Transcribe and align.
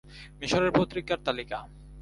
মিশরের 0.39 0.71
পত্রিকার 0.71 1.19
তালিকা 1.25 1.57